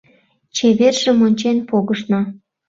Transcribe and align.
Чевержым 0.55 1.17
ончен 1.27 1.57
погышна 1.69 2.21